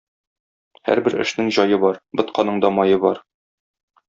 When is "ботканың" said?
2.21-2.59